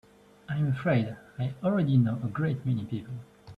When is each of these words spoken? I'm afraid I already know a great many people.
I'm 0.49 0.67
afraid 0.69 1.15
I 1.37 1.53
already 1.63 1.95
know 1.95 2.19
a 2.23 2.27
great 2.27 2.65
many 2.65 2.85
people. 2.85 3.13